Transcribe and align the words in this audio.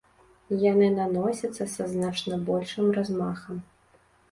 Яны 0.71 0.87
наносяцца 0.99 1.67
са 1.75 1.87
значна 1.93 2.41
большым 2.51 2.91
размахам. 2.99 3.63